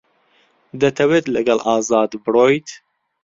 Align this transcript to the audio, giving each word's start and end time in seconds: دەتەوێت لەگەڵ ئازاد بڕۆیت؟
دەتەوێت 0.81 1.25
لەگەڵ 1.35 1.59
ئازاد 1.67 2.11
بڕۆیت؟ 2.23 2.67